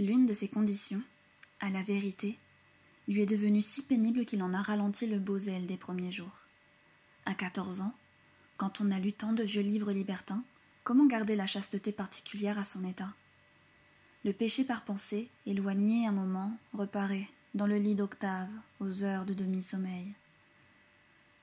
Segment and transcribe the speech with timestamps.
[0.00, 1.02] L'une de ces conditions,
[1.58, 2.38] à la vérité,
[3.08, 6.46] lui est devenue si pénible qu'il en a ralenti le beau zèle des premiers jours.
[7.26, 7.92] À quatorze ans,
[8.58, 10.44] quand on a lu tant de vieux livres libertins,
[10.84, 13.12] comment garder la chasteté particulière à son état?
[14.24, 19.34] Le péché par pensée, éloigné un moment, reparaît, dans le lit d'Octave, aux heures de
[19.34, 20.14] demi-sommeil.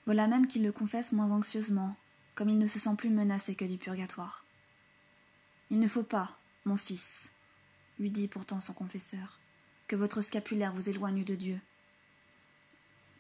[0.06, 1.98] Voilà même qu'il le confesse moins anxieusement,
[2.36, 4.46] comme il ne se sent plus menacé que du purgatoire.
[5.70, 7.30] Il ne faut pas, mon fils,
[8.00, 9.40] lui dit pourtant son confesseur,
[9.88, 11.60] que votre scapulaire vous éloigne de Dieu.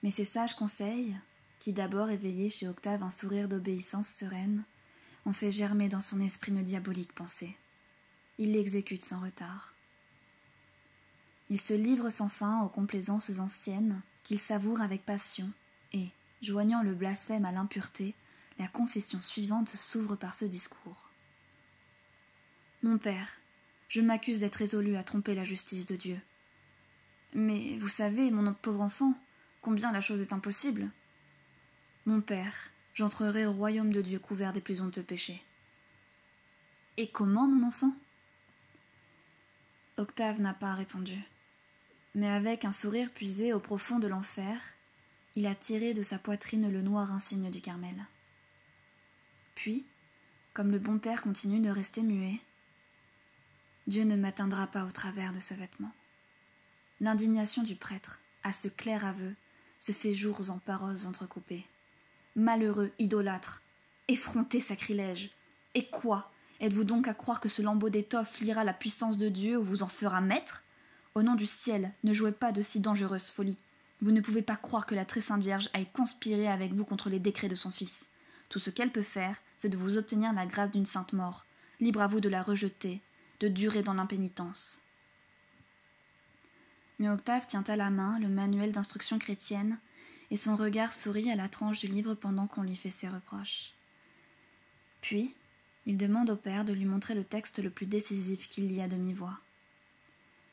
[0.03, 1.15] Mais ces sages conseils,
[1.59, 4.63] qui d'abord éveillaient chez Octave un sourire d'obéissance sereine,
[5.25, 7.55] ont fait germer dans son esprit une diabolique pensée.
[8.37, 9.73] Il l'exécute sans retard.
[11.49, 15.51] Il se livre sans fin aux complaisances anciennes, qu'il savoure avec passion,
[15.93, 16.09] et,
[16.41, 18.15] joignant le blasphème à l'impureté,
[18.57, 21.09] la confession suivante s'ouvre par ce discours.
[22.83, 23.29] Mon père,
[23.95, 26.19] je m'accuse d'être résolu à tromper la justice de Dieu.
[27.33, 29.13] Mais vous savez, mon pauvre enfant,
[29.61, 30.91] combien la chose est impossible.
[32.05, 35.41] Mon père, j'entrerai au royaume de Dieu couvert des plus honteux péchés.
[36.97, 37.93] Et comment, mon enfant?
[39.95, 41.17] Octave n'a pas répondu.
[42.15, 44.61] Mais avec un sourire puisé au profond de l'enfer,
[45.35, 47.95] il a tiré de sa poitrine le noir insigne du Carmel.
[49.55, 49.85] Puis,
[50.53, 52.41] comme le bon père continue de rester muet,
[53.87, 55.91] Dieu ne m'atteindra pas au travers de ce vêtement.
[57.01, 59.35] L'indignation du prêtre, à ce clair aveu,
[59.79, 61.65] se fait jours en paroles entrecoupées.
[62.35, 63.61] Malheureux idolâtre,
[64.07, 65.29] effronté sacrilège.
[65.75, 66.31] Et quoi?
[66.61, 69.83] Êtes-vous donc à croire que ce lambeau d'étoffe lira la puissance de Dieu ou vous
[69.83, 70.63] en fera maître?
[71.13, 73.57] Au nom du ciel, ne jouez pas de si dangereuses folies.
[74.01, 77.09] Vous ne pouvez pas croire que la très sainte Vierge aille conspirer avec vous contre
[77.09, 78.07] les décrets de son Fils.
[78.49, 81.45] Tout ce qu'elle peut faire, c'est de vous obtenir la grâce d'une sainte mort.
[81.79, 83.01] Libre à vous de la rejeter,
[83.39, 84.79] de durer dans l'impénitence.
[86.99, 89.79] Mais Octave tient à la main le manuel d'instruction chrétienne,
[90.31, 93.73] et son regard sourit à la tranche du livre pendant qu'on lui fait ses reproches.
[95.01, 95.33] Puis,
[95.85, 98.87] il demande au père de lui montrer le texte le plus décisif qu'il lit à
[98.87, 99.39] demi-voix.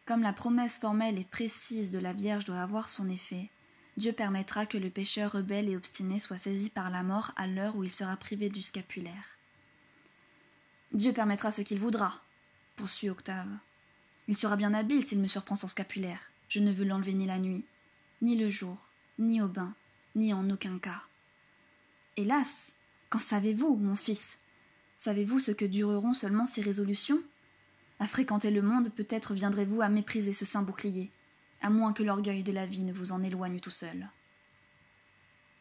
[0.05, 3.49] Comme la promesse formelle et précise de la Vierge doit avoir son effet,
[3.97, 7.77] Dieu permettra que le pécheur rebelle et obstiné soit saisi par la mort à l'heure
[7.77, 9.39] où il sera privé du scapulaire.
[10.93, 12.21] Dieu permettra ce qu'il voudra,
[12.77, 13.49] poursuit Octave.
[14.29, 16.31] Il sera bien habile s'il me surprend sans scapulaire.
[16.49, 17.65] Je ne veux l'enlever ni la nuit,
[18.21, 18.87] ni le jour,
[19.19, 19.75] ni au bain,
[20.15, 21.03] ni en aucun cas.
[22.17, 22.73] Hélas,
[23.11, 24.37] qu'en savez-vous, mon fils?
[24.97, 27.21] Savez-vous ce que dureront seulement ces résolutions?
[27.99, 31.11] À fréquenter le monde, peut-être viendrez-vous à mépriser ce saint bouclier,
[31.61, 34.09] à moins que l'orgueil de la vie ne vous en éloigne tout seul.